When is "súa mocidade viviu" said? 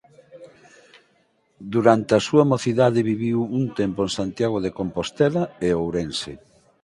2.27-3.39